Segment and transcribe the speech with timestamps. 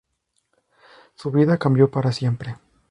[1.13, 2.55] Su vida cambió para siempre.